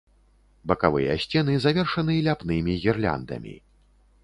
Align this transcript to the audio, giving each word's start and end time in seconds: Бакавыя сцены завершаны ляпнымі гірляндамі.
Бакавыя 0.71 1.17
сцены 1.25 1.53
завершаны 1.67 2.17
ляпнымі 2.31 2.81
гірляндамі. 2.87 3.57